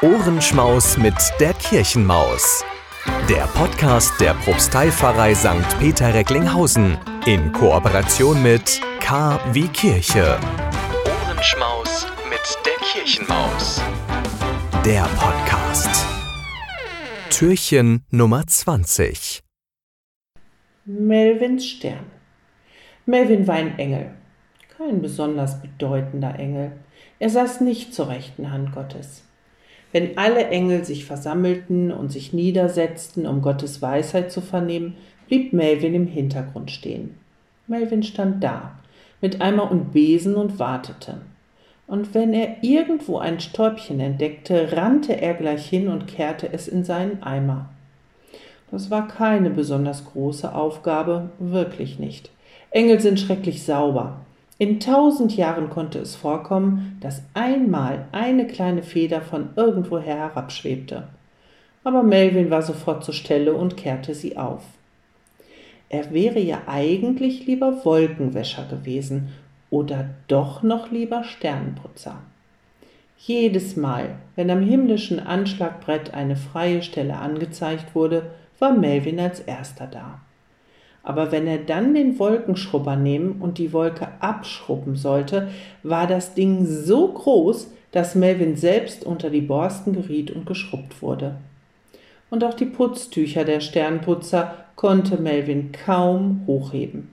[0.00, 2.64] Ohrenschmaus mit der Kirchenmaus.
[3.28, 5.76] Der Podcast der Propsteipfarrei St.
[5.80, 10.38] Peter Recklinghausen in Kooperation mit K wie Kirche.
[11.04, 13.82] Ohrenschmaus mit der Kirchenmaus.
[14.84, 16.06] Der Podcast.
[17.30, 19.42] Türchen Nummer 20.
[20.84, 22.06] Melvins Stern.
[23.04, 24.12] Melvin war ein Engel.
[24.76, 26.70] Kein besonders bedeutender Engel.
[27.18, 29.24] Er saß nicht zur rechten Hand Gottes.
[29.92, 34.96] Wenn alle Engel sich versammelten und sich niedersetzten, um Gottes Weisheit zu vernehmen,
[35.28, 37.14] blieb Melvin im Hintergrund stehen.
[37.66, 38.78] Melvin stand da,
[39.20, 41.20] mit Eimer und Besen und wartete.
[41.86, 46.84] Und wenn er irgendwo ein Stäubchen entdeckte, rannte er gleich hin und kehrte es in
[46.84, 47.70] seinen Eimer.
[48.70, 52.30] Das war keine besonders große Aufgabe, wirklich nicht.
[52.70, 54.20] Engel sind schrecklich sauber.
[54.60, 61.04] In tausend Jahren konnte es vorkommen, dass einmal eine kleine Feder von irgendwoher herabschwebte.
[61.84, 64.64] Aber Melvin war sofort zur Stelle und kehrte sie auf.
[65.88, 69.28] Er wäre ja eigentlich lieber Wolkenwäscher gewesen
[69.70, 72.16] oder doch noch lieber Sternenputzer.
[73.16, 79.86] Jedes Mal, wenn am himmlischen Anschlagbrett eine freie Stelle angezeigt wurde, war Melvin als erster
[79.86, 80.20] da.
[81.08, 85.48] Aber wenn er dann den Wolkenschrubber nehmen und die Wolke abschrubben sollte,
[85.82, 91.36] war das Ding so groß, dass Melvin selbst unter die Borsten geriet und geschrubbt wurde.
[92.28, 97.08] Und auch die Putztücher der Sternputzer konnte Melvin kaum hochheben.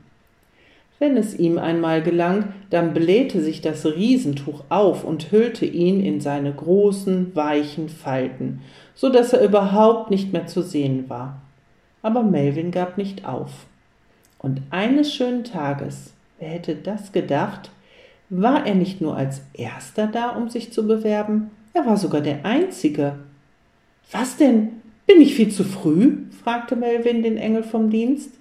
[0.99, 6.19] Wenn es ihm einmal gelang, dann blähte sich das Riesentuch auf und hüllte ihn in
[6.19, 8.59] seine großen, weichen Falten,
[8.93, 11.43] so dass er überhaupt nicht mehr zu sehen war.
[12.02, 13.67] Aber Melvin gab nicht auf.
[14.45, 17.71] Und eines schönen Tages, wer hätte das gedacht,
[18.29, 22.45] war er nicht nur als erster da, um sich zu bewerben, er war sogar der
[22.45, 23.15] Einzige.
[24.11, 24.83] Was denn?
[25.07, 26.17] Bin ich viel zu früh?
[26.43, 28.36] fragte Melvin den Engel vom Dienst.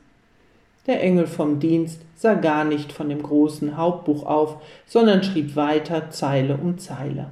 [0.86, 6.10] Der Engel vom Dienst sah gar nicht von dem großen Hauptbuch auf, sondern schrieb weiter
[6.10, 7.30] Zeile um Zeile.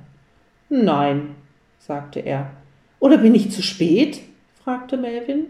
[0.70, 1.34] Nein,
[1.78, 2.52] sagte er.
[3.00, 4.22] Oder bin ich zu spät?
[4.64, 5.48] fragte Melvin.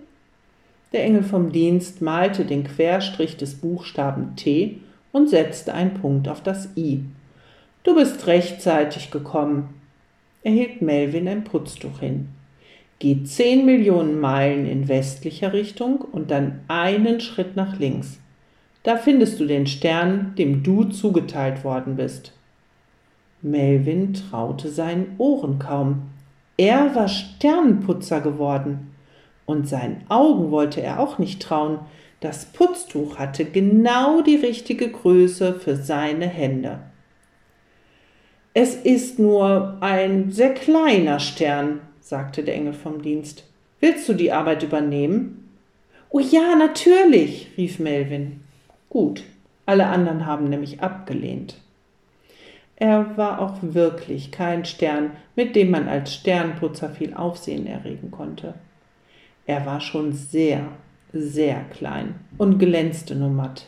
[0.92, 4.80] Der Engel vom Dienst malte den Querstrich des Buchstaben T
[5.10, 7.04] und setzte einen Punkt auf das I.
[7.82, 9.70] Du bist rechtzeitig gekommen.
[10.42, 12.28] Er hielt Melvin ein Putztuch hin.
[12.98, 18.20] Geh zehn Millionen Meilen in westlicher Richtung und dann einen Schritt nach links.
[18.82, 22.32] Da findest du den Stern, dem du zugeteilt worden bist.
[23.40, 26.02] Melvin traute seinen Ohren kaum.
[26.56, 28.91] Er war Sternenputzer geworden
[29.46, 31.80] und seinen Augen wollte er auch nicht trauen.
[32.20, 36.80] Das Putztuch hatte genau die richtige Größe für seine Hände.
[38.54, 43.44] Es ist nur ein sehr kleiner Stern, sagte der Engel vom Dienst.
[43.80, 45.48] Willst du die Arbeit übernehmen?
[46.10, 48.42] Oh ja, natürlich, rief Melvin.
[48.90, 49.24] Gut,
[49.64, 51.56] alle anderen haben nämlich abgelehnt.
[52.76, 58.54] Er war auch wirklich kein Stern, mit dem man als Sternputzer viel Aufsehen erregen konnte.
[59.46, 60.68] Er war schon sehr,
[61.12, 63.66] sehr klein und glänzte nur matt.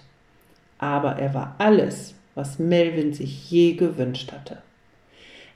[0.78, 4.58] Aber er war alles, was Melvin sich je gewünscht hatte.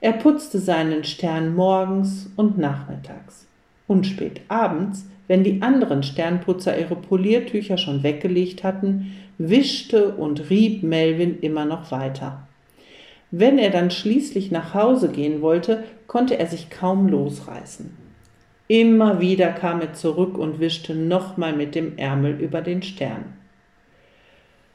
[0.01, 3.47] Er putzte seinen Stern morgens und nachmittags.
[3.87, 10.83] Und spät abends, wenn die anderen Sternputzer ihre Poliertücher schon weggelegt hatten, wischte und rieb
[10.83, 12.47] Melvin immer noch weiter.
[13.31, 18.08] Wenn er dann schließlich nach Hause gehen wollte, konnte er sich kaum losreißen.
[18.69, 23.25] Immer wieder kam er zurück und wischte nochmal mit dem Ärmel über den Stern.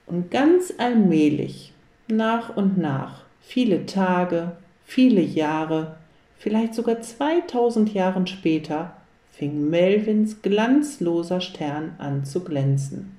[0.07, 1.73] Und ganz allmählich,
[2.07, 5.97] nach und nach, viele Tage, viele Jahre,
[6.39, 8.97] vielleicht sogar 2000 Jahren später,
[9.31, 13.15] fing Melvins glanzloser Stern an zu glänzen.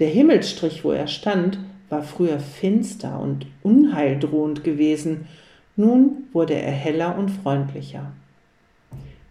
[0.00, 5.28] Der Himmelsstrich, wo er stand, war früher finster und unheildrohend gewesen,
[5.76, 8.12] nun wurde er heller und freundlicher.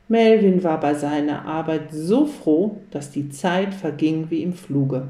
[0.09, 5.07] Melvin war bei seiner Arbeit so froh, dass die Zeit verging wie im Fluge.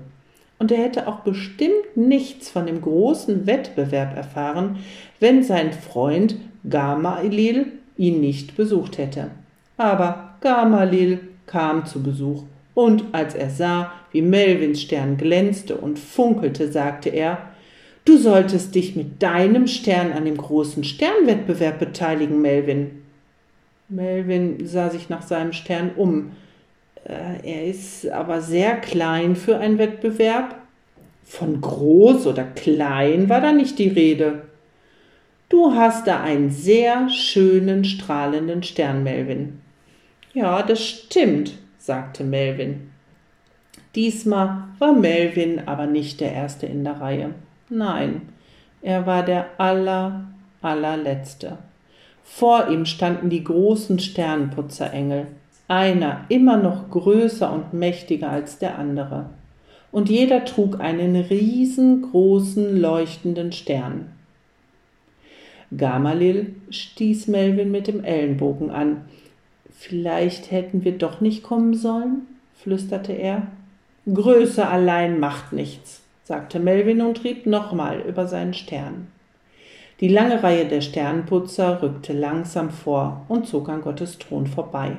[0.60, 4.80] Und er hätte auch bestimmt nichts von dem großen Wettbewerb erfahren,
[5.22, 6.36] wenn sein Freund
[6.70, 7.68] Gamalil
[7.98, 9.32] ihn nicht besucht hätte.
[9.78, 12.44] Aber Gamalil kam zu Besuch,
[12.76, 17.38] und als er sah, wie Melvins Stern glänzte und funkelte, sagte er,
[18.06, 22.99] Du solltest dich mit deinem Stern an dem großen Sternwettbewerb beteiligen, Melvin.
[23.90, 26.32] Melvin sah sich nach seinem Stern um.
[27.04, 30.56] Äh, er ist aber sehr klein für einen Wettbewerb.
[31.24, 34.44] Von groß oder klein war da nicht die Rede.
[35.50, 39.62] Du hast da einen sehr schönen, strahlenden Stern, Melvin.
[40.34, 42.92] Ja, das stimmt, sagte Melvin.
[43.96, 47.34] Diesmal war Melvin aber nicht der Erste in der Reihe.
[47.70, 48.22] Nein,
[48.84, 50.26] er war der aller,
[50.62, 51.58] allerletzte.
[52.32, 55.28] Vor ihm standen die großen Sternputzerengel,
[55.68, 59.32] einer immer noch größer und mächtiger als der andere.
[59.92, 64.12] Und jeder trug einen riesengroßen leuchtenden Stern.
[65.76, 69.02] Gamalil stieß Melvin mit dem Ellenbogen an.
[69.72, 73.48] Vielleicht hätten wir doch nicht kommen sollen, flüsterte er.
[74.06, 79.08] Größe allein macht nichts, sagte Melvin und trieb nochmal über seinen Stern.
[80.00, 84.98] Die lange Reihe der Sternputzer rückte langsam vor und zog an Gottes Thron vorbei.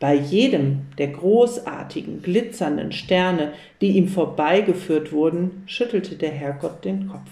[0.00, 7.30] Bei jedem der großartigen, glitzernden Sterne, die ihm vorbeigeführt wurden, schüttelte der Herrgott den Kopf.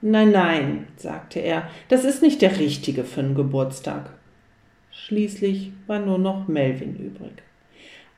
[0.00, 4.10] Nein, nein, sagte er, das ist nicht der richtige für einen Geburtstag.
[4.90, 7.42] Schließlich war nur noch Melvin übrig.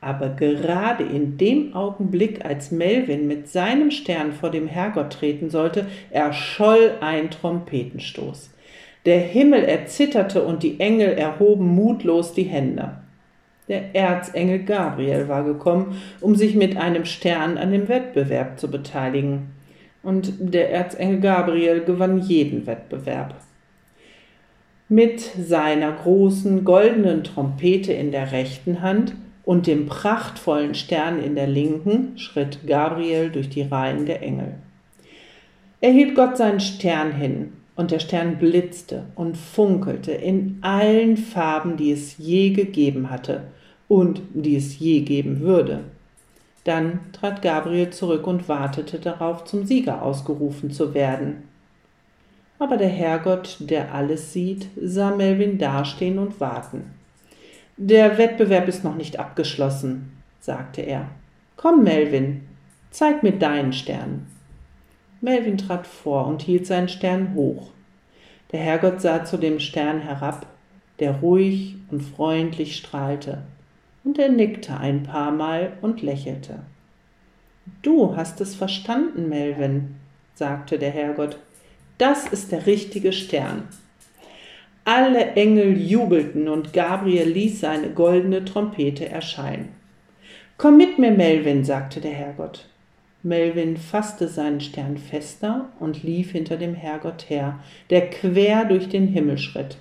[0.01, 5.85] Aber gerade in dem Augenblick, als Melvin mit seinem Stern vor dem Herrgott treten sollte,
[6.09, 8.49] erscholl ein Trompetenstoß.
[9.05, 12.97] Der Himmel erzitterte und die Engel erhoben mutlos die Hände.
[13.67, 19.51] Der Erzengel Gabriel war gekommen, um sich mit einem Stern an dem Wettbewerb zu beteiligen
[20.03, 23.35] und der Erzengel Gabriel gewann jeden Wettbewerb.
[24.89, 31.47] Mit seiner großen goldenen Trompete in der rechten Hand und dem prachtvollen Stern in der
[31.47, 34.55] linken schritt Gabriel durch die Reihen der Engel.
[35.79, 41.77] Er hielt Gott seinen Stern hin, und der Stern blitzte und funkelte in allen Farben,
[41.77, 43.45] die es je gegeben hatte
[43.87, 45.85] und die es je geben würde.
[46.63, 51.43] Dann trat Gabriel zurück und wartete darauf, zum Sieger ausgerufen zu werden.
[52.59, 57.00] Aber der Herrgott, der alles sieht, sah Melvin dastehen und warten.
[57.83, 61.07] Der Wettbewerb ist noch nicht abgeschlossen, sagte er.
[61.57, 62.43] Komm, Melvin,
[62.91, 64.27] zeig mir deinen Stern.
[65.19, 67.71] Melvin trat vor und hielt seinen Stern hoch.
[68.51, 70.45] Der Herrgott sah zu dem Stern herab,
[70.99, 73.39] der ruhig und freundlich strahlte
[74.03, 76.59] und er nickte ein paar Mal und lächelte.
[77.81, 79.95] Du hast es verstanden, Melvin,
[80.35, 81.39] sagte der Herrgott.
[81.97, 83.63] Das ist der richtige Stern.
[84.83, 89.69] Alle Engel jubelten und Gabriel ließ seine goldene Trompete erscheinen.
[90.57, 92.67] Komm mit mir, Melvin, sagte der Herrgott.
[93.23, 97.59] Melvin fasste seinen Stern fester und lief hinter dem Herrgott her,
[97.91, 99.77] der quer durch den Himmel schritt.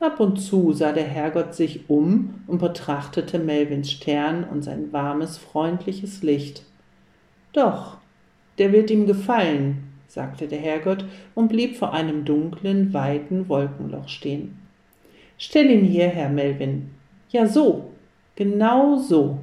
[0.00, 5.38] Ab und zu sah der Herrgott sich um und betrachtete Melvins Stern und sein warmes,
[5.38, 6.64] freundliches Licht.
[7.52, 7.98] Doch,
[8.58, 11.04] der wird ihm gefallen, sagte der Herrgott
[11.36, 14.58] und blieb vor einem dunklen, weiten Wolkenloch stehen.
[15.38, 16.90] Stell ihn hierher, Melvin.
[17.30, 17.92] Ja, so,
[18.34, 19.38] genau so.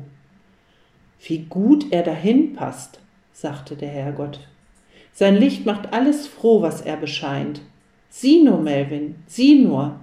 [1.25, 2.99] Wie gut er dahin passt,
[3.31, 4.45] sagte der Herrgott.
[5.13, 7.61] Sein Licht macht alles froh, was er bescheint.
[8.09, 10.01] Sieh nur, Melvin, sieh nur.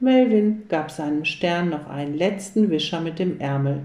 [0.00, 3.82] Melvin gab seinem Stern noch einen letzten Wischer mit dem Ärmel,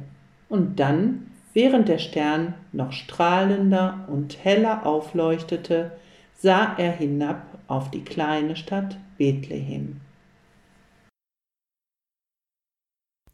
[0.47, 5.91] und dann, während der Stern noch strahlender und heller aufleuchtete,
[6.37, 10.01] sah er hinab auf die kleine Stadt Bethlehem.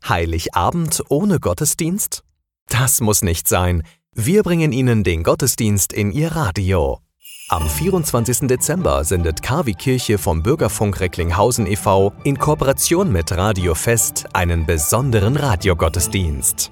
[0.08, 2.24] Heiligabend ohne Gottesdienst?
[2.70, 3.84] Das muss nicht sein.
[4.14, 7.00] Wir bringen Ihnen den Gottesdienst in Ihr Radio.
[7.50, 8.48] Am 24.
[8.48, 12.12] Dezember sendet KW Kirche vom Bürgerfunk Recklinghausen e.V.
[12.24, 16.72] in Kooperation mit Radio Fest einen besonderen Radiogottesdienst.